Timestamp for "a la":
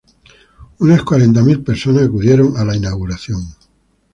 2.57-2.75